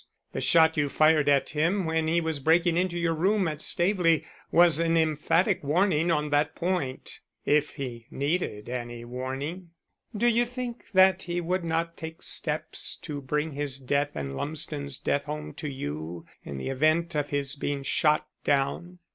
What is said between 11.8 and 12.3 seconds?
take